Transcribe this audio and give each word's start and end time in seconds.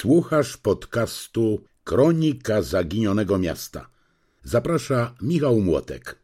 Słuchasz 0.00 0.56
podcastu 0.56 1.60
Kronika 1.84 2.62
Zaginionego 2.62 3.38
Miasta. 3.38 3.88
Zaprasza 4.44 5.14
Michał 5.22 5.60
Młotek. 5.60 6.22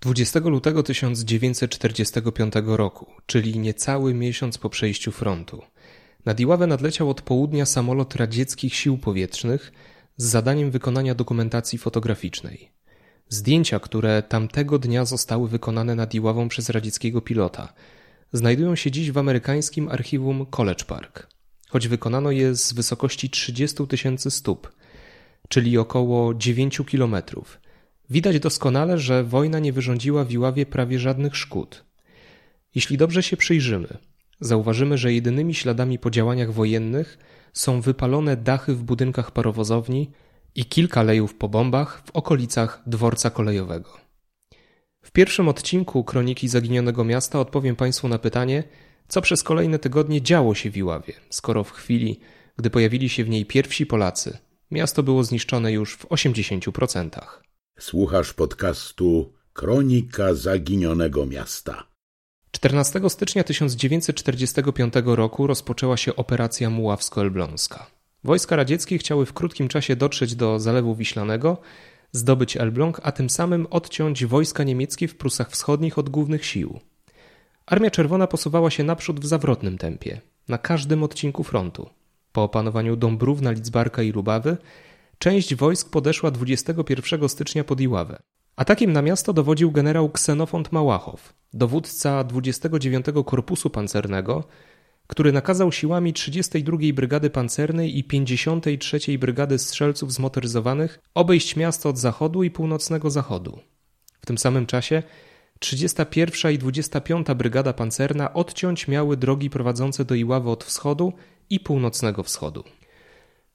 20 0.00 0.40
lutego 0.40 0.82
1945 0.82 2.54
roku, 2.64 3.06
czyli 3.26 3.58
niecały 3.58 4.14
miesiąc 4.14 4.58
po 4.58 4.70
przejściu 4.70 5.12
frontu, 5.12 5.62
nad 6.24 6.40
Iławę 6.40 6.66
nadleciał 6.66 7.10
od 7.10 7.22
południa 7.22 7.66
samolot 7.66 8.16
radzieckich 8.16 8.74
sił 8.74 8.98
powietrznych 8.98 9.72
z 10.16 10.24
zadaniem 10.24 10.70
wykonania 10.70 11.14
dokumentacji 11.14 11.78
fotograficznej. 11.78 12.72
Zdjęcia, 13.28 13.80
które 13.80 14.22
tamtego 14.22 14.78
dnia 14.78 15.04
zostały 15.04 15.48
wykonane 15.48 15.94
nad 15.94 16.14
Iławą 16.14 16.48
przez 16.48 16.70
radzieckiego 16.70 17.20
pilota, 17.20 17.72
znajdują 18.32 18.76
się 18.76 18.90
dziś 18.90 19.10
w 19.10 19.18
amerykańskim 19.18 19.88
archiwum 19.88 20.46
College 20.46 20.84
Park 20.84 21.37
choć 21.68 21.88
wykonano 21.88 22.30
je 22.30 22.54
z 22.54 22.72
wysokości 22.72 23.30
30 23.30 23.86
tysięcy 23.86 24.30
stóp, 24.30 24.72
czyli 25.48 25.78
około 25.78 26.34
9 26.34 26.80
kilometrów. 26.86 27.60
Widać 28.10 28.40
doskonale, 28.40 28.98
że 28.98 29.24
wojna 29.24 29.58
nie 29.58 29.72
wyrządziła 29.72 30.24
w 30.24 30.30
Iławie 30.30 30.66
prawie 30.66 30.98
żadnych 30.98 31.36
szkód. 31.36 31.84
Jeśli 32.74 32.96
dobrze 32.96 33.22
się 33.22 33.36
przyjrzymy, 33.36 33.88
zauważymy, 34.40 34.98
że 34.98 35.12
jedynymi 35.12 35.54
śladami 35.54 35.98
po 35.98 36.10
działaniach 36.10 36.52
wojennych 36.52 37.18
są 37.52 37.80
wypalone 37.80 38.36
dachy 38.36 38.74
w 38.74 38.82
budynkach 38.82 39.30
parowozowni 39.30 40.10
i 40.54 40.64
kilka 40.64 41.02
lejów 41.02 41.34
po 41.34 41.48
bombach 41.48 42.02
w 42.06 42.10
okolicach 42.10 42.82
dworca 42.86 43.30
kolejowego. 43.30 43.96
W 45.02 45.10
pierwszym 45.10 45.48
odcinku 45.48 46.04
Kroniki 46.04 46.48
Zaginionego 46.48 47.04
Miasta 47.04 47.40
odpowiem 47.40 47.76
Państwu 47.76 48.08
na 48.08 48.18
pytanie– 48.18 48.62
co 49.08 49.22
przez 49.22 49.42
kolejne 49.42 49.78
tygodnie 49.78 50.22
działo 50.22 50.54
się 50.54 50.70
w 50.70 50.76
Iławie, 50.76 51.12
skoro 51.30 51.64
w 51.64 51.70
chwili, 51.70 52.20
gdy 52.56 52.70
pojawili 52.70 53.08
się 53.08 53.24
w 53.24 53.28
niej 53.28 53.46
pierwsi 53.46 53.86
Polacy, 53.86 54.38
miasto 54.70 55.02
było 55.02 55.24
zniszczone 55.24 55.72
już 55.72 55.96
w 55.96 56.06
80%. 56.06 57.20
Słuchasz 57.78 58.34
podcastu 58.34 59.32
Kronika 59.52 60.34
Zaginionego 60.34 61.26
Miasta. 61.26 61.86
14 62.50 63.00
stycznia 63.08 63.44
1945 63.44 64.94
roku 65.04 65.46
rozpoczęła 65.46 65.96
się 65.96 66.16
operacja 66.16 66.70
Muławsko-Elbląska. 66.70 67.86
Wojska 68.24 68.56
radzieckie 68.56 68.98
chciały 68.98 69.26
w 69.26 69.32
krótkim 69.32 69.68
czasie 69.68 69.96
dotrzeć 69.96 70.34
do 70.34 70.60
Zalewu 70.60 70.94
Wiślanego, 70.94 71.58
zdobyć 72.12 72.56
Elbląg, 72.56 73.00
a 73.02 73.12
tym 73.12 73.30
samym 73.30 73.66
odciąć 73.70 74.26
wojska 74.26 74.64
niemieckie 74.64 75.08
w 75.08 75.16
Prusach 75.16 75.50
Wschodnich 75.50 75.98
od 75.98 76.08
głównych 76.08 76.46
sił. 76.46 76.80
Armia 77.68 77.90
Czerwona 77.90 78.26
posuwała 78.26 78.70
się 78.70 78.84
naprzód 78.84 79.20
w 79.20 79.26
zawrotnym 79.26 79.78
tempie, 79.78 80.20
na 80.48 80.58
każdym 80.58 81.02
odcinku 81.02 81.44
frontu. 81.44 81.90
Po 82.32 82.42
opanowaniu 82.42 82.96
Dąbrówna, 82.96 83.50
Lidzbarka 83.50 84.02
i 84.02 84.12
Lubawy, 84.12 84.56
część 85.18 85.54
wojsk 85.54 85.90
podeszła 85.90 86.30
21 86.30 87.28
stycznia 87.28 87.64
pod 87.64 87.80
Iławę. 87.80 88.18
Atakiem 88.56 88.92
na 88.92 89.02
miasto 89.02 89.32
dowodził 89.32 89.72
generał 89.72 90.10
Ksenofont 90.10 90.72
Małachow, 90.72 91.34
dowódca 91.52 92.24
29 92.24 93.06
Korpusu 93.26 93.70
Pancernego, 93.70 94.44
który 95.06 95.32
nakazał 95.32 95.72
siłami 95.72 96.12
32 96.12 96.78
Brygady 96.94 97.30
Pancernej 97.30 97.98
i 97.98 98.04
53 98.04 99.18
Brygady 99.18 99.58
Strzelców 99.58 100.12
Zmotoryzowanych 100.12 100.98
obejść 101.14 101.56
miasto 101.56 101.88
od 101.88 101.98
zachodu 101.98 102.42
i 102.42 102.50
północnego 102.50 103.10
zachodu. 103.10 103.58
W 104.20 104.26
tym 104.26 104.38
samym 104.38 104.66
czasie 104.66 105.02
31 105.58 106.52
i 106.52 106.58
25 106.58 107.26
Brygada 107.36 107.72
Pancerna 107.72 108.34
odciąć 108.34 108.88
miały 108.88 109.16
drogi 109.16 109.50
prowadzące 109.50 110.04
do 110.04 110.14
Iławy 110.14 110.50
od 110.50 110.64
wschodu 110.64 111.12
i 111.50 111.60
północnego 111.60 112.22
wschodu. 112.22 112.64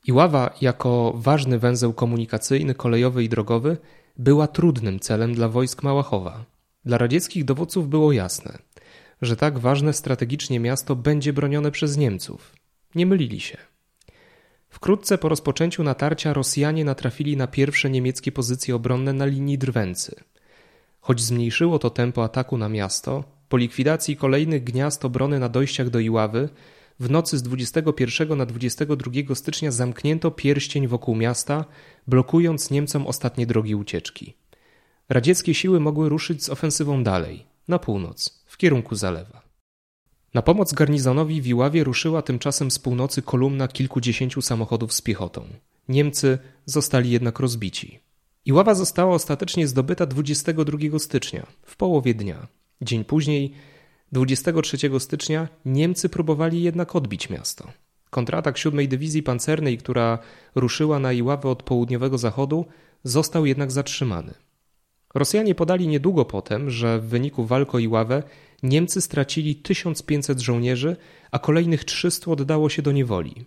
Iława, 0.08 0.54
jako 0.62 1.14
ważny 1.16 1.60
węzeł 1.60 1.94
komunikacyjny, 1.94 2.76
kolejowy 2.76 3.24
i 3.24 3.30
drogowy, 3.30 3.78
była 4.18 4.48
trudnym 4.48 5.00
celem 5.00 5.34
dla 5.34 5.50
wojsk 5.50 5.84
Małachowa. 5.84 6.46
Dla 6.86 6.98
radzieckich 6.98 7.46
dowódców 7.46 7.90
było 7.90 8.12
jasne, 8.12 8.58
że 9.22 9.36
tak 9.36 9.60
ważne 9.60 9.94
strategicznie 9.94 10.60
miasto 10.60 10.96
będzie 10.96 11.34
bronione 11.34 11.72
przez 11.72 11.98
Niemców. 11.98 12.56
Nie 12.96 13.06
mylili 13.06 13.40
się. 13.40 13.58
Wkrótce 14.70 15.18
po 15.18 15.30
rozpoczęciu 15.30 15.84
natarcia 15.84 16.34
Rosjanie 16.34 16.86
natrafili 16.86 17.38
na 17.38 17.48
pierwsze 17.48 17.90
niemieckie 17.90 18.32
pozycje 18.32 18.76
obronne 18.76 19.14
na 19.14 19.26
linii 19.26 19.58
Drwęcy– 19.58 20.16
Choć 21.04 21.22
zmniejszyło 21.22 21.80
to 21.80 21.90
tempo 21.90 22.24
ataku 22.24 22.58
na 22.58 22.70
miasto, 22.70 23.24
po 23.50 23.58
likwidacji 23.58 24.18
kolejnych 24.18 24.64
gniazd 24.64 25.06
obrony 25.06 25.40
na 25.40 25.50
dojściach 25.50 25.90
do 25.90 26.00
Iławy, 26.00 26.50
w 27.00 27.10
nocy 27.10 27.38
z 27.38 27.44
21 27.44 28.38
na 28.38 28.46
22 28.46 29.36
stycznia 29.36 29.72
zamknięto 29.72 30.32
pierścień 30.32 30.88
wokół 30.88 31.16
miasta, 31.16 31.66
blokując 32.08 32.72
Niemcom 32.72 33.08
ostatnie 33.08 33.46
drogi 33.46 33.76
ucieczki. 33.76 34.34
Radzieckie 35.10 35.54
siły 35.54 35.80
mogły 35.80 36.10
ruszyć 36.10 36.44
z 36.44 36.50
ofensywą 36.50 37.04
dalej, 37.04 37.46
na 37.68 37.80
północ, 37.80 38.44
w 38.46 38.58
kierunku 38.58 38.96
zalewa. 38.96 39.42
Na 40.34 40.42
pomoc 40.42 40.74
garnizonowi 40.74 41.42
w 41.42 41.48
Iławie 41.48 41.84
ruszyła 41.84 42.22
tymczasem 42.22 42.72
z 42.72 42.80
północy 42.80 43.22
kolumna 43.22 43.68
kilkudziesięciu 43.68 44.42
samochodów 44.42 44.94
z 44.94 45.02
piechotą. 45.02 45.46
Niemcy 45.90 46.38
zostali 46.66 47.12
jednak 47.12 47.40
rozbici. 47.40 48.00
Iława 48.46 48.76
została 48.76 49.16
ostatecznie 49.16 49.68
zdobyta 49.68 50.06
22 50.06 51.00
stycznia, 51.00 51.48
w 51.66 51.78
połowie 51.78 52.14
dnia. 52.14 52.48
Dzień 52.82 53.06
później, 53.06 53.54
23 54.12 54.78
stycznia, 55.00 55.48
Niemcy 55.66 56.10
próbowali 56.10 56.64
jednak 56.64 56.96
odbić 56.96 57.30
miasto. 57.30 57.72
Kontratak 58.10 58.58
7 58.58 58.88
Dywizji 58.88 59.24
Pancernej, 59.24 59.78
która 59.78 60.20
ruszyła 60.56 61.00
na 61.00 61.14
Iławę 61.14 61.50
od 61.50 61.64
południowego 61.64 62.18
zachodu, 62.18 62.66
został 63.04 63.46
jednak 63.46 63.72
zatrzymany. 63.72 64.34
Rosjanie 65.14 65.56
podali 65.56 65.88
niedługo 65.88 66.26
potem, 66.26 66.70
że 66.70 67.00
w 67.00 67.06
wyniku 67.06 67.46
walk 67.46 67.76
o 67.76 67.80
Iławę 67.80 68.24
Niemcy 68.64 69.02
stracili 69.02 69.56
1500 69.56 70.40
żołnierzy, 70.40 70.96
a 71.32 71.40
kolejnych 71.40 71.84
300 71.84 72.32
oddało 72.32 72.70
się 72.70 72.82
do 72.82 72.92
niewoli. 72.92 73.46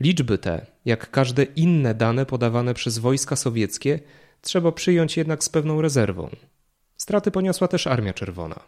Liczby 0.00 0.38
te, 0.38 0.66
jak 0.84 1.10
każde 1.10 1.42
inne 1.42 1.94
dane 1.94 2.26
podawane 2.26 2.74
przez 2.74 2.98
wojska 2.98 3.36
sowieckie, 3.36 4.00
trzeba 4.40 4.72
przyjąć 4.72 5.16
jednak 5.16 5.44
z 5.44 5.48
pewną 5.48 5.80
rezerwą. 5.80 6.30
Straty 6.96 7.30
poniosła 7.30 7.68
też 7.68 7.86
Armia 7.86 8.12
Czerwona. 8.12 8.60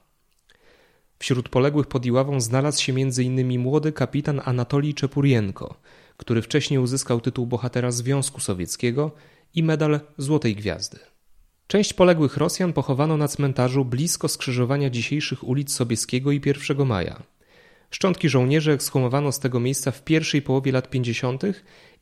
Wśród 1.19 1.49
poległych 1.49 1.87
pod 1.87 2.07
Iławą 2.07 2.41
znalazł 2.41 2.83
się 2.83 2.93
m.in. 2.93 3.59
młody 3.61 3.93
kapitan 3.93 4.41
Anatolij 4.45 4.95
Czepurienko, 4.95 5.81
który 6.17 6.43
wcześniej 6.43 6.81
uzyskał 6.81 7.21
tytuł 7.21 7.47
bohatera 7.47 7.91
Związku 7.91 8.41
Sowieckiego 8.41 9.11
i 9.55 9.63
medal 9.63 10.01
Złotej 10.19 10.57
Gwiazdy. 10.57 10.99
Część 11.67 11.93
poległych 11.93 12.37
Rosjan 12.37 12.73
pochowano 12.73 13.17
na 13.17 13.29
cmentarzu 13.29 13.85
blisko 13.85 14.29
skrzyżowania 14.29 14.91
dzisiejszych 14.91 15.45
ulic 15.45 15.73
Sobieskiego 15.73 16.33
i 16.33 16.41
1 16.45 16.87
Maja. 16.87 17.23
Szczątki 17.91 18.29
żołnierzy 18.29 18.73
ekshumowano 18.73 19.33
z 19.33 19.39
tego 19.39 19.61
miejsca 19.61 19.91
w 19.91 20.05
pierwszej 20.05 20.43
połowie 20.43 20.73
lat 20.73 20.91
50. 20.91 21.43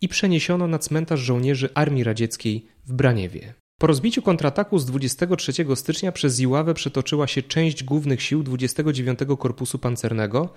i 0.00 0.09
przeniesiono 0.09 0.67
na 0.67 0.78
cmentarz 0.78 1.21
żołnierzy 1.21 1.69
Armii 1.75 2.05
Radzieckiej 2.05 2.67
w 2.87 2.93
Braniewie. 2.93 3.55
Po 3.78 3.87
rozbiciu 3.87 4.23
kontrataku 4.23 4.78
z 4.78 4.87
23 4.87 5.53
stycznia 5.75 6.12
przez 6.12 6.41
Iławę 6.41 6.75
przetoczyła 6.75 7.27
się 7.27 7.43
część 7.43 7.84
głównych 7.84 8.23
sił 8.23 8.43
29 8.43 9.19
Korpusu 9.39 9.78
Pancernego. 9.78 10.49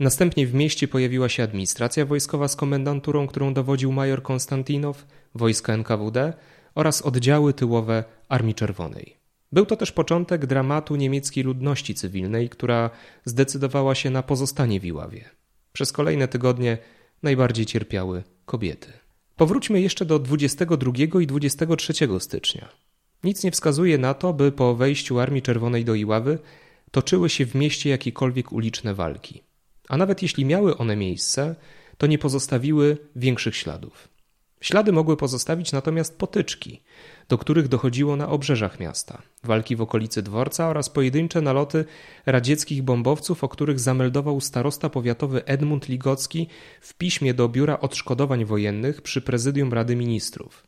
Następnie 0.00 0.46
w 0.46 0.54
mieście 0.54 0.88
pojawiła 0.88 1.28
się 1.28 1.42
administracja 1.42 2.06
wojskowa 2.06 2.48
z 2.48 2.56
komendanturą, 2.56 3.26
którą 3.26 3.54
dowodził 3.54 3.92
major 3.92 4.22
Konstantinow, 4.22 5.06
wojska 5.34 5.72
NKWD 5.72 6.32
oraz 6.74 7.02
oddziały 7.02 7.52
tyłowe 7.52 8.04
Armii 8.28 8.54
Czerwonej. 8.54 9.16
Był 9.52 9.66
to 9.66 9.76
też 9.76 9.92
początek 9.92 10.46
dramatu 10.46 10.96
niemieckiej 10.96 11.44
ludności 11.44 11.94
cywilnej, 11.94 12.48
która 12.48 12.90
zdecydowała 13.24 13.94
się 13.94 14.10
na 14.10 14.22
pozostanie 14.22 14.80
w 14.80 14.84
Iławie. 14.84 15.30
Przez 15.72 15.92
kolejne 15.92 16.28
tygodnie 16.28 16.78
najbardziej 17.22 17.66
cierpiały 17.66 18.22
kobiety. 18.44 18.92
Powróćmy 19.36 19.80
jeszcze 19.80 20.04
do 20.04 20.18
22 20.18 20.92
i 21.20 21.26
23 21.26 21.92
stycznia. 22.18 22.68
Nic 23.24 23.44
nie 23.44 23.50
wskazuje 23.50 23.98
na 23.98 24.14
to, 24.14 24.32
by 24.32 24.52
po 24.52 24.74
wejściu 24.74 25.18
Armii 25.18 25.42
Czerwonej 25.42 25.84
do 25.84 25.94
Iławy 25.94 26.38
toczyły 26.90 27.28
się 27.28 27.46
w 27.46 27.54
mieście 27.54 27.90
jakiekolwiek 27.90 28.52
uliczne 28.52 28.94
walki. 28.94 29.42
A 29.88 29.96
nawet 29.96 30.22
jeśli 30.22 30.44
miały 30.44 30.76
one 30.76 30.96
miejsce, 30.96 31.56
to 31.98 32.06
nie 32.06 32.18
pozostawiły 32.18 32.98
większych 33.16 33.56
śladów. 33.56 34.08
Ślady 34.60 34.92
mogły 34.92 35.16
pozostawić 35.16 35.72
natomiast 35.72 36.18
potyczki, 36.18 36.82
do 37.28 37.38
których 37.38 37.68
dochodziło 37.68 38.16
na 38.16 38.28
obrzeżach 38.28 38.80
miasta, 38.80 39.22
walki 39.44 39.76
w 39.76 39.80
okolicy 39.80 40.22
dworca 40.22 40.68
oraz 40.68 40.90
pojedyncze 40.90 41.40
naloty 41.40 41.84
radzieckich 42.26 42.82
bombowców, 42.82 43.44
o 43.44 43.48
których 43.48 43.80
zameldował 43.80 44.40
starosta 44.40 44.88
powiatowy 44.88 45.44
Edmund 45.44 45.88
Ligocki 45.88 46.48
w 46.80 46.94
piśmie 46.94 47.34
do 47.34 47.48
Biura 47.48 47.80
Odszkodowań 47.80 48.44
Wojennych 48.44 49.02
przy 49.02 49.20
Prezydium 49.20 49.72
Rady 49.72 49.96
Ministrów. 49.96 50.66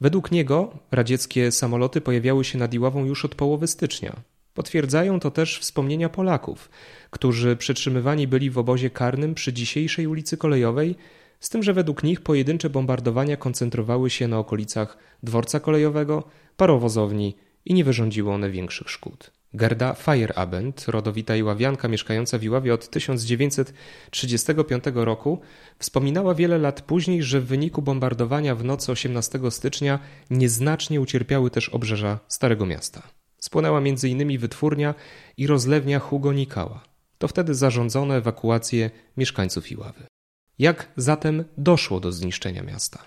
Według 0.00 0.30
niego 0.30 0.78
radzieckie 0.90 1.52
samoloty 1.52 2.00
pojawiały 2.00 2.44
się 2.44 2.58
nad 2.58 2.74
Iławą 2.74 3.04
już 3.04 3.24
od 3.24 3.34
połowy 3.34 3.66
stycznia. 3.66 4.16
Potwierdzają 4.54 5.20
to 5.20 5.30
też 5.30 5.58
wspomnienia 5.58 6.08
Polaków, 6.08 6.70
którzy 7.10 7.56
przetrzymywani 7.56 8.28
byli 8.28 8.50
w 8.50 8.58
obozie 8.58 8.90
karnym 8.90 9.34
przy 9.34 9.52
dzisiejszej 9.52 10.06
ulicy 10.06 10.36
Kolejowej 10.36 10.96
z 11.40 11.48
tym 11.48 11.62
że 11.62 11.72
według 11.72 12.02
nich 12.02 12.20
pojedyncze 12.20 12.70
bombardowania 12.70 13.36
koncentrowały 13.36 14.10
się 14.10 14.28
na 14.28 14.38
okolicach 14.38 14.98
dworca 15.22 15.60
kolejowego, 15.60 16.24
parowozowni 16.56 17.36
i 17.64 17.74
nie 17.74 17.84
wyrządziły 17.84 18.32
one 18.32 18.50
większych 18.50 18.90
szkód. 18.90 19.30
Gerda 19.54 19.94
Feierabend, 19.94 20.88
rodowita 20.88 21.36
Iławianka 21.36 21.88
mieszkająca 21.88 22.38
w 22.38 22.42
Iławie 22.42 22.74
od 22.74 22.88
1935 22.90 24.84
roku, 24.94 25.40
wspominała 25.78 26.34
wiele 26.34 26.58
lat 26.58 26.82
później, 26.82 27.22
że 27.22 27.40
w 27.40 27.46
wyniku 27.46 27.82
bombardowania 27.82 28.54
w 28.54 28.64
nocy 28.64 28.92
18 28.92 29.40
stycznia 29.50 29.98
nieznacznie 30.30 31.00
ucierpiały 31.00 31.50
też 31.50 31.68
obrzeża 31.68 32.18
Starego 32.28 32.66
Miasta. 32.66 33.02
Spłonęła 33.38 33.78
m.in. 33.78 34.38
wytwórnia 34.38 34.94
i 35.36 35.46
rozlewnia 35.46 35.98
Hugo 35.98 36.32
Nikała. 36.32 36.84
To 37.18 37.28
wtedy 37.28 37.54
zarządzono 37.54 38.16
ewakuację 38.16 38.90
mieszkańców 39.16 39.70
Iławy. 39.70 40.17
Jak 40.58 40.88
zatem 40.96 41.44
doszło 41.58 42.00
do 42.00 42.12
zniszczenia 42.12 42.62
miasta? 42.62 43.04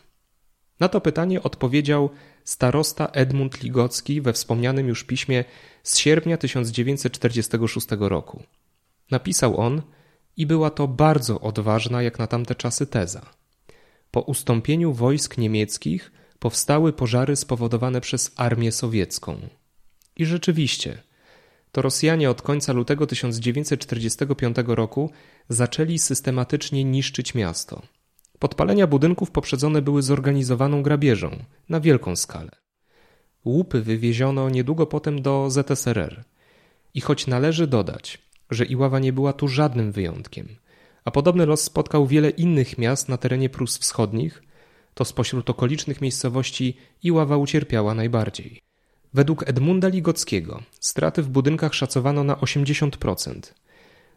Na 0.79 0.89
to 0.89 1.01
pytanie 1.01 1.43
odpowiedział 1.43 2.09
starosta 2.43 3.07
Edmund 3.07 3.63
Ligocki 3.63 4.21
we 4.21 4.33
wspomnianym 4.33 4.87
już 4.87 5.03
piśmie 5.03 5.43
z 5.83 5.97
sierpnia 5.97 6.37
1946 6.37 7.87
roku. 7.99 8.43
Napisał 9.11 9.57
on, 9.57 9.81
i 10.37 10.45
była 10.45 10.69
to 10.69 10.87
bardzo 10.87 11.41
odważna 11.41 12.01
jak 12.01 12.19
na 12.19 12.27
tamte 12.27 12.55
czasy 12.55 12.87
teza. 12.87 13.25
Po 14.11 14.21
ustąpieniu 14.21 14.93
wojsk 14.93 15.37
niemieckich 15.37 16.11
powstały 16.39 16.93
pożary 16.93 17.35
spowodowane 17.35 18.01
przez 18.01 18.31
armię 18.35 18.71
sowiecką. 18.71 19.37
I 20.15 20.25
rzeczywiście, 20.25 21.03
to 21.71 21.81
Rosjanie 21.81 22.29
od 22.29 22.41
końca 22.41 22.73
lutego 22.73 23.07
1945 23.07 24.57
roku 24.67 25.11
zaczęli 25.49 25.99
systematycznie 25.99 26.83
niszczyć 26.83 27.35
miasto. 27.35 27.81
Podpalenia 28.39 28.87
budynków 28.87 29.31
poprzedzone 29.31 29.81
były 29.81 30.01
zorganizowaną 30.01 30.83
grabieżą 30.83 31.31
na 31.69 31.79
wielką 31.79 32.15
skalę. 32.15 32.51
Łupy 33.45 33.81
wywieziono 33.81 34.49
niedługo 34.49 34.87
potem 34.87 35.21
do 35.21 35.49
ZSRR. 35.49 36.23
I 36.93 37.01
choć 37.01 37.27
należy 37.27 37.67
dodać, 37.67 38.17
że 38.49 38.65
Iława 38.65 38.99
nie 38.99 39.13
była 39.13 39.33
tu 39.33 39.47
żadnym 39.47 39.91
wyjątkiem, 39.91 40.47
a 41.05 41.11
podobny 41.11 41.45
los 41.45 41.61
spotkał 41.61 42.07
wiele 42.07 42.29
innych 42.29 42.77
miast 42.77 43.09
na 43.09 43.17
terenie 43.17 43.49
Prus 43.49 43.77
Wschodnich, 43.77 44.43
to 44.93 45.05
spośród 45.05 45.49
okolicznych 45.49 46.01
miejscowości 46.01 46.77
Iława 47.03 47.37
ucierpiała 47.37 47.93
najbardziej. 47.93 48.70
Według 49.13 49.49
Edmunda 49.49 49.87
Ligockiego 49.87 50.63
straty 50.79 51.23
w 51.23 51.29
budynkach 51.29 51.73
szacowano 51.73 52.23
na 52.23 52.35
80%. 52.35 53.53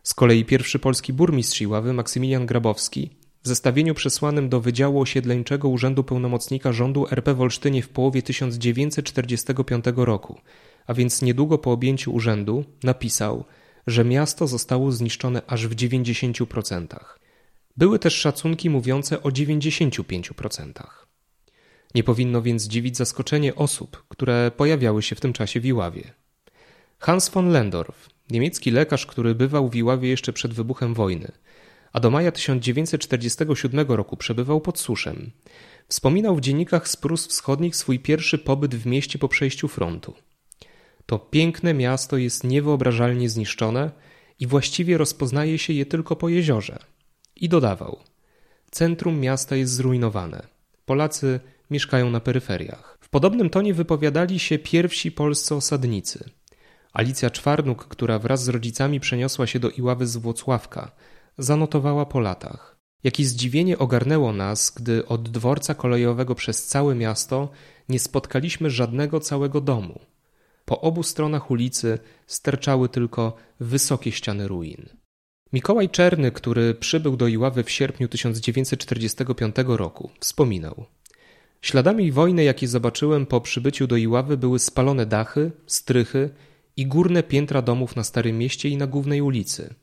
Z 0.03 0.15
kolei 0.15 0.45
pierwszy 0.45 0.79
polski 0.79 1.13
burmistrz 1.13 1.61
Iławy, 1.61 1.93
Maksymilian 1.93 2.47
Grabowski, 2.47 3.11
w 3.43 3.49
zestawieniu 3.49 3.95
przesłanym 3.95 4.49
do 4.49 4.61
Wydziału 4.61 5.01
Osiedleńczego 5.01 5.69
Urzędu 5.69 6.05
Pełnomocnika 6.05 6.73
Rządu 6.73 7.07
RP 7.11 7.35
w 7.35 7.41
Olsztynie 7.41 7.83
w 7.83 7.89
połowie 7.89 8.23
1945 8.23 9.85
roku, 9.97 10.41
a 10.87 10.95
więc 10.95 11.23
niedługo 11.23 11.59
po 11.59 11.73
objęciu 11.73 12.15
urzędu, 12.15 12.65
napisał, 12.83 13.45
że 13.87 14.05
miasto 14.05 14.47
zostało 14.47 14.93
zniszczone 14.93 15.43
aż 15.47 15.67
w 15.67 15.75
90%. 15.75 16.87
Były 17.77 17.99
też 17.99 18.15
szacunki 18.15 18.71
mówiące 18.71 19.23
o 19.23 19.29
95%. 19.29 20.73
Nie 21.95 22.05
powinno 22.05 22.43
więc 22.43 22.65
dziwić 22.65 22.97
zaskoczenie 22.97 23.55
osób, 23.55 24.05
które 24.09 24.51
pojawiały 24.57 25.03
się 25.03 25.17
w 25.17 25.21
tym 25.21 25.33
czasie 25.33 25.61
w 25.61 25.67
Iławie. 25.67 26.13
Hans 26.99 27.29
von 27.29 27.49
Lendorf, 27.49 28.09
niemiecki 28.31 28.71
lekarz, 28.71 29.07
który 29.07 29.35
bywał 29.35 29.69
w 29.69 29.77
Iławie 29.77 30.09
jeszcze 30.09 30.33
przed 30.33 30.55
wybuchem 30.55 30.95
wojny, 30.95 31.33
a 31.93 32.01
do 32.01 32.11
maja 32.11 32.33
1947 32.33 33.87
roku 33.89 34.17
przebywał 34.17 34.61
pod 34.61 34.79
Suszem, 34.79 35.31
wspominał 35.89 36.37
w 36.37 36.41
dziennikach 36.41 36.89
z 36.89 36.97
Prus 36.97 37.27
Wschodnich 37.27 37.77
swój 37.77 37.99
pierwszy 37.99 38.39
pobyt 38.39 38.75
w 38.75 38.87
mieście 38.87 39.19
po 39.19 39.29
przejściu 39.29 39.69
frontu. 39.69 40.15
To 41.07 41.19
piękne 41.19 41.75
miasto 41.75 42.17
jest 42.17 42.45
niewyobrażalnie 42.45 43.29
zniszczone 43.29 43.91
i 44.41 44.47
właściwie 44.47 44.99
rozpoznaje 44.99 45.59
się 45.59 45.73
je 45.73 45.87
tylko 45.87 46.17
po 46.17 46.29
jeziorze. 46.29 46.79
I 47.37 47.49
dodawał: 47.49 47.99
Centrum 48.71 49.21
miasta 49.21 49.57
jest 49.57 49.73
zrujnowane. 49.73 50.47
Polacy 50.87 51.41
mieszkają 51.75 52.11
na 52.11 52.21
peryferiach. 52.21 52.99
W 53.01 53.09
podobnym 53.09 53.51
tonie 53.51 53.75
wypowiadali 53.75 54.39
się 54.39 54.59
pierwsi 54.59 55.13
polscy 55.13 55.55
osadnicy. 55.55 56.19
Alicja 56.93 57.31
Czwarnuk, 57.31 57.85
która 57.89 58.19
wraz 58.19 58.45
z 58.45 58.49
rodzicami 58.49 59.01
przeniosła 59.01 59.47
się 59.47 59.59
do 59.61 59.71
Iławy 59.71 60.07
z 60.07 60.17
Włocławka, 60.17 60.93
zanotowała 61.39 62.07
po 62.07 62.21
latach. 62.21 62.77
Jakie 63.05 63.25
zdziwienie 63.25 63.79
ogarnęło 63.79 64.33
nas, 64.33 64.73
gdy 64.77 65.07
od 65.07 65.29
dworca 65.29 65.75
kolejowego 65.75 66.35
przez 66.35 66.67
całe 66.67 66.95
miasto 66.95 67.49
nie 67.89 67.99
spotkaliśmy 67.99 68.71
żadnego 68.71 69.21
całego 69.21 69.61
domu. 69.61 70.01
Po 70.65 70.81
obu 70.81 71.03
stronach 71.03 71.51
ulicy 71.51 71.99
sterczały 72.27 72.89
tylko 72.89 73.37
wysokie 73.61 74.13
ściany 74.13 74.49
ruin. 74.49 74.89
Mikołaj 75.53 75.89
Czerny, 75.89 76.33
który 76.33 76.75
przybył 76.75 77.17
do 77.17 77.27
Iławy 77.27 77.65
w 77.65 77.71
sierpniu 77.71 78.09
1945 78.09 79.57
roku, 79.67 80.11
wspominał: 80.21 80.87
Śladami 81.65 82.13
wojny, 82.13 82.45
jakie 82.45 82.69
zobaczyłem 82.69 83.27
po 83.27 83.41
przybyciu 83.41 83.87
do 83.87 83.97
Iławy, 83.97 84.37
były 84.37 84.59
spalone 84.59 85.07
dachy, 85.07 85.53
strychy 85.67 86.31
i 86.77 86.87
górne 86.87 87.23
piętra 87.23 87.63
domów 87.63 87.97
na 87.97 88.05
Starym 88.05 88.39
Mieście 88.39 88.69
i 88.69 88.77
na 88.77 88.87
głównej 88.87 89.21
ulicy. 89.21 89.75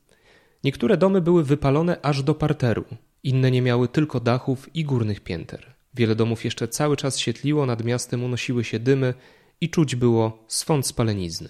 Niektóre 0.63 0.97
domy 0.97 1.21
były 1.21 1.43
wypalone 1.43 2.01
aż 2.01 2.23
do 2.23 2.35
parteru, 2.35 2.85
inne 3.23 3.51
nie 3.51 3.61
miały 3.61 3.87
tylko 3.87 4.19
dachów 4.19 4.75
i 4.75 4.83
górnych 4.83 5.19
pięter. 5.19 5.75
Wiele 5.93 6.15
domów 6.15 6.45
jeszcze 6.45 6.67
cały 6.67 6.97
czas 6.97 7.19
świetliło, 7.19 7.65
nad 7.65 7.83
miastem 7.83 8.23
unosiły 8.23 8.63
się 8.63 8.79
dymy 8.79 9.13
i 9.61 9.69
czuć 9.69 9.95
było 9.95 10.45
swąd 10.47 10.87
spalenizny. 10.87 11.49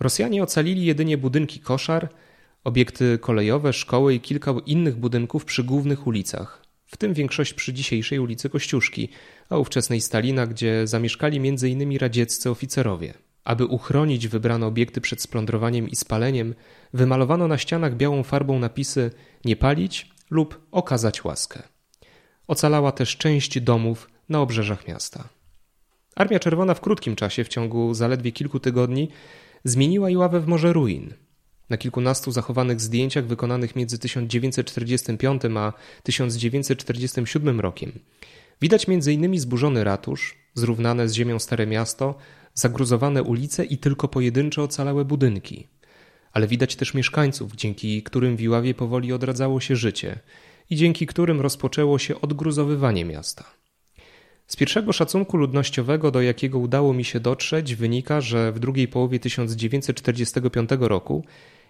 Rosjanie 0.00 0.42
ocalili 0.42 0.84
jedynie 0.84 1.18
budynki 1.18 1.60
koszar, 1.60 2.08
obiekty 2.64 3.18
kolejowe, 3.18 3.72
szkoły 3.72 4.14
i 4.14 4.20
kilka 4.20 4.54
innych 4.66 4.96
budynków 4.96 5.44
przy 5.44 5.64
głównych 5.64 6.06
ulicach, 6.06 6.67
w 6.88 6.96
tym 6.96 7.14
większość 7.14 7.54
przy 7.54 7.72
dzisiejszej 7.72 8.18
ulicy 8.18 8.50
Kościuszki, 8.50 9.08
a 9.50 9.56
ówczesnej 9.56 10.00
Stalina, 10.00 10.46
gdzie 10.46 10.86
zamieszkali 10.86 11.36
m.in. 11.36 11.98
radzieccy 11.98 12.50
oficerowie. 12.50 13.14
Aby 13.44 13.66
uchronić 13.66 14.28
wybrane 14.28 14.66
obiekty 14.66 15.00
przed 15.00 15.22
splądrowaniem 15.22 15.88
i 15.88 15.96
spaleniem, 15.96 16.54
wymalowano 16.94 17.48
na 17.48 17.58
ścianach 17.58 17.96
białą 17.96 18.22
farbą 18.22 18.58
napisy 18.58 19.10
nie 19.44 19.56
palić 19.56 20.10
lub 20.30 20.66
okazać 20.72 21.24
łaskę. 21.24 21.62
Ocalała 22.46 22.92
też 22.92 23.16
część 23.16 23.60
domów 23.60 24.10
na 24.28 24.40
obrzeżach 24.40 24.88
miasta. 24.88 25.28
Armia 26.16 26.38
Czerwona 26.38 26.74
w 26.74 26.80
krótkim 26.80 27.16
czasie, 27.16 27.44
w 27.44 27.48
ciągu 27.48 27.94
zaledwie 27.94 28.32
kilku 28.32 28.60
tygodni, 28.60 29.08
zmieniła 29.64 30.10
Iławę 30.10 30.40
w 30.40 30.46
morze 30.46 30.72
ruin. 30.72 31.14
Na 31.70 31.76
kilkunastu 31.76 32.32
zachowanych 32.32 32.80
zdjęciach 32.80 33.26
wykonanych 33.26 33.76
między 33.76 33.98
1945 33.98 35.42
a 35.56 35.72
1947 36.02 37.60
rokiem 37.60 37.92
widać 38.60 38.88
m.in. 38.88 39.40
zburzony 39.40 39.84
ratusz, 39.84 40.36
zrównane 40.54 41.08
z 41.08 41.12
ziemią 41.12 41.38
stare 41.38 41.66
miasto, 41.66 42.14
zagruzowane 42.54 43.22
ulice 43.22 43.64
i 43.64 43.78
tylko 43.78 44.08
pojedyncze 44.08 44.62
ocalałe 44.62 45.04
budynki. 45.04 45.66
Ale 46.32 46.46
widać 46.46 46.76
też 46.76 46.94
mieszkańców, 46.94 47.56
dzięki 47.56 48.02
którym 48.02 48.36
w 48.36 48.40
Iławie 48.40 48.74
powoli 48.74 49.12
odradzało 49.12 49.60
się 49.60 49.76
życie 49.76 50.18
i 50.70 50.76
dzięki 50.76 51.06
którym 51.06 51.40
rozpoczęło 51.40 51.98
się 51.98 52.20
odgruzowywanie 52.20 53.04
miasta. 53.04 53.44
Z 54.46 54.56
pierwszego 54.56 54.92
szacunku 54.92 55.36
ludnościowego, 55.36 56.10
do 56.10 56.22
jakiego 56.22 56.58
udało 56.58 56.94
mi 56.94 57.04
się 57.04 57.20
dotrzeć, 57.20 57.74
wynika, 57.74 58.20
że 58.20 58.52
w 58.52 58.58
drugiej 58.58 58.88
połowie 58.88 59.20
1945 59.20 60.70
roku 60.80 61.24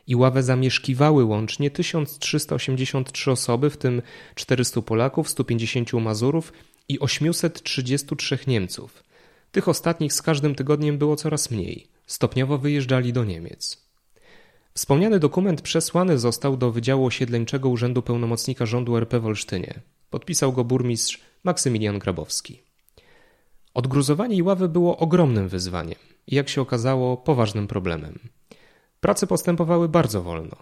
Iławę 0.08 0.42
zamieszkiwały 0.42 1.24
łącznie 1.24 1.70
1383 1.70 3.30
osoby, 3.30 3.70
w 3.70 3.76
tym 3.76 4.02
400 4.34 4.82
Polaków, 4.82 5.28
150 5.28 5.92
Mazurów 5.92 6.52
i 6.88 6.98
833 6.98 8.38
Niemców. 8.46 9.02
Tych 9.52 9.68
ostatnich 9.68 10.12
z 10.12 10.22
każdym 10.22 10.54
tygodniem 10.54 10.98
było 10.98 11.16
coraz 11.16 11.50
mniej. 11.50 11.86
Stopniowo 12.06 12.58
wyjeżdżali 12.58 13.12
do 13.12 13.24
Niemiec. 13.24 13.88
Wspomniany 14.74 15.18
dokument 15.18 15.62
przesłany 15.62 16.18
został 16.18 16.56
do 16.56 16.72
Wydziału 16.72 17.06
Osiedleńczego 17.06 17.68
Urzędu 17.68 18.02
Pełnomocnika 18.02 18.66
Rządu 18.66 18.96
RP 18.96 19.20
w 19.20 19.26
Olsztynie. 19.26 19.80
Podpisał 20.10 20.52
go 20.52 20.64
burmistrz 20.64 21.20
Maksymilian 21.44 21.98
Grabowski. 21.98 22.62
Odgruzowanie 23.74 24.36
Iławy 24.36 24.68
było 24.68 24.98
ogromnym 24.98 25.48
wyzwaniem 25.48 25.98
i 26.26 26.34
jak 26.34 26.48
się 26.48 26.60
okazało 26.60 27.16
poważnym 27.16 27.66
problemem. 27.66 28.18
Prace 29.00 29.26
postępowały 29.26 29.88
bardzo 29.88 30.22
wolno. 30.22 30.56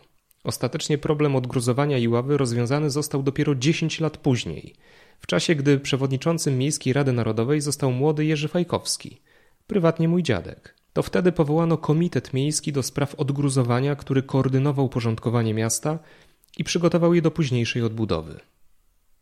Ostatecznie 0.45 0.99
problem 0.99 1.37
odgruzowania 1.37 1.99
Iławy 1.99 2.37
rozwiązany 2.37 2.91
został 2.91 3.23
dopiero 3.23 3.55
10 3.55 4.01
lat 4.01 4.17
później, 4.17 4.75
w 5.21 5.27
czasie 5.27 5.55
gdy 5.55 5.81
przewodniczącym 5.81 6.59
Miejskiej 6.59 6.93
Rady 6.93 7.13
Narodowej 7.13 7.61
został 7.61 7.93
młody 7.93 8.25
Jerzy 8.25 8.49
Fajkowski, 8.49 9.21
prywatnie 9.67 10.09
mój 10.09 10.23
dziadek. 10.23 10.75
To 10.93 11.03
wtedy 11.03 11.33
powołano 11.33 11.79
Komitet 11.79 12.35
Miejski 12.35 12.73
do 12.73 12.83
spraw 12.83 13.15
odgruzowania, 13.15 13.97
który 13.97 14.23
koordynował 14.23 14.89
porządkowanie 14.89 15.55
miasta 15.55 15.99
i 16.59 16.65
przygotował 16.65 17.15
je 17.15 17.23
do 17.23 17.31
późniejszej 17.31 17.83
odbudowy. 17.83 18.41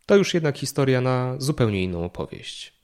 To 0.07 0.17
już 0.17 0.35
jednak 0.35 0.59
historia 0.59 1.01
na 1.01 1.35
zupełnie 1.39 1.83
inną 1.83 2.05
opowieść. 2.05 2.75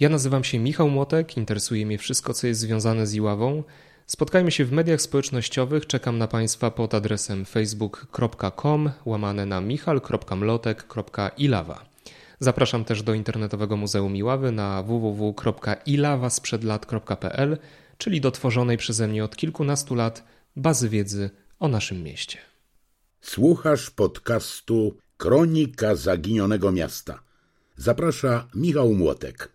Ja 0.00 0.08
nazywam 0.08 0.44
się 0.44 0.58
Michał 0.58 0.90
Młotek, 0.90 1.36
interesuje 1.36 1.86
mnie 1.86 1.98
wszystko, 1.98 2.34
co 2.34 2.46
jest 2.46 2.60
związane 2.60 3.06
z 3.06 3.14
Iławą. 3.14 3.62
Spotkajmy 4.08 4.50
się 4.50 4.64
w 4.64 4.72
mediach 4.72 5.02
społecznościowych, 5.02 5.86
czekam 5.86 6.18
na 6.18 6.28
Państwa 6.28 6.70
pod 6.70 6.94
adresem 6.94 7.44
facebook.com 7.44 8.90
łamane 9.04 9.46
na 9.46 9.60
michal.mlotek.ilawa. 9.60 11.84
Zapraszam 12.40 12.84
też 12.84 13.02
do 13.02 13.14
internetowego 13.14 13.76
Muzeum 13.76 14.16
Iławy 14.16 14.52
na 14.52 14.82
www.ilawasprzedlat.pl, 14.82 17.58
czyli 17.98 18.20
do 18.20 18.30
tworzonej 18.30 18.76
przeze 18.76 19.08
mnie 19.08 19.24
od 19.24 19.36
kilkunastu 19.36 19.94
lat 19.94 20.24
bazy 20.56 20.88
wiedzy 20.88 21.30
o 21.58 21.68
naszym 21.68 22.02
mieście. 22.02 22.38
Słuchasz 23.20 23.90
podcastu 23.90 24.96
Kronika 25.16 25.94
Zaginionego 25.94 26.72
Miasta. 26.72 27.22
Zaprasza 27.76 28.46
Michał 28.54 28.94
Młotek. 28.94 29.48